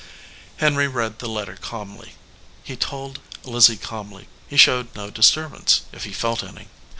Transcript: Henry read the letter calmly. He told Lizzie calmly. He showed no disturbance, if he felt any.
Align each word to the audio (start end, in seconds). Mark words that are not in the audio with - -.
Henry 0.57 0.87
read 0.87 1.19
the 1.19 1.29
letter 1.29 1.55
calmly. 1.55 2.13
He 2.63 2.75
told 2.75 3.19
Lizzie 3.43 3.77
calmly. 3.77 4.27
He 4.47 4.57
showed 4.57 4.95
no 4.95 5.11
disturbance, 5.11 5.81
if 5.91 6.05
he 6.05 6.11
felt 6.11 6.43
any. 6.43 6.69